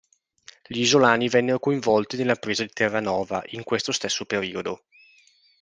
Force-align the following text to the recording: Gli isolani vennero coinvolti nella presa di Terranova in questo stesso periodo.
Gli 0.65 0.79
isolani 0.79 1.29
vennero 1.29 1.59
coinvolti 1.59 2.17
nella 2.17 2.33
presa 2.33 2.63
di 2.63 2.71
Terranova 2.73 3.43
in 3.49 3.63
questo 3.63 3.91
stesso 3.91 4.25
periodo. 4.25 4.85